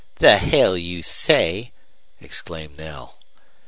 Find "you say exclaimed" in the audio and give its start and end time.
0.79-2.75